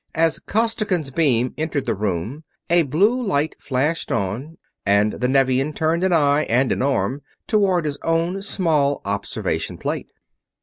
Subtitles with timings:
[0.15, 6.03] As Costigan's beam entered the room a blue light flashed on and the Nevian turned
[6.03, 10.11] an eye and an arm toward his own small observation plate.